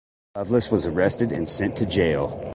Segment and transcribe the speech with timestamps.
[0.35, 2.47] Loveless was arrested and sent to jail.